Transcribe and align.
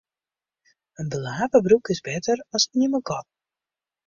In 0.97 1.09
belape 1.11 1.61
broek 1.67 1.91
is 1.95 2.01
better 2.09 2.37
as 2.55 2.63
ien 2.81 2.89
mei 2.89 3.05
gatten. 3.11 3.31